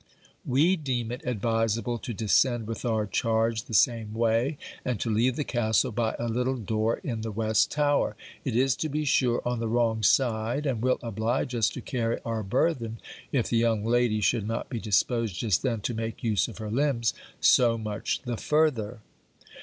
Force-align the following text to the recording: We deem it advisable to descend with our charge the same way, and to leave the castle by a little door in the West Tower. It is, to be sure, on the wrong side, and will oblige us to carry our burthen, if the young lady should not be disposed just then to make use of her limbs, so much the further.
We 0.47 0.77
deem 0.77 1.11
it 1.11 1.21
advisable 1.25 1.99
to 1.99 2.11
descend 2.11 2.65
with 2.65 2.85
our 2.85 3.05
charge 3.05 3.65
the 3.65 3.75
same 3.75 4.15
way, 4.15 4.57
and 4.83 4.99
to 4.99 5.11
leave 5.11 5.35
the 5.35 5.43
castle 5.43 5.91
by 5.91 6.15
a 6.17 6.27
little 6.27 6.57
door 6.57 6.95
in 7.03 7.21
the 7.21 7.31
West 7.31 7.69
Tower. 7.69 8.15
It 8.43 8.55
is, 8.55 8.75
to 8.77 8.89
be 8.89 9.05
sure, 9.05 9.43
on 9.45 9.59
the 9.59 9.67
wrong 9.67 10.01
side, 10.01 10.65
and 10.65 10.81
will 10.81 10.97
oblige 11.03 11.53
us 11.53 11.69
to 11.69 11.81
carry 11.83 12.17
our 12.25 12.41
burthen, 12.41 12.97
if 13.31 13.49
the 13.49 13.57
young 13.57 13.85
lady 13.85 14.21
should 14.21 14.47
not 14.47 14.69
be 14.69 14.79
disposed 14.79 15.35
just 15.35 15.61
then 15.61 15.81
to 15.81 15.93
make 15.93 16.23
use 16.23 16.47
of 16.47 16.57
her 16.57 16.71
limbs, 16.71 17.13
so 17.39 17.77
much 17.77 18.23
the 18.23 18.37
further. 18.37 19.01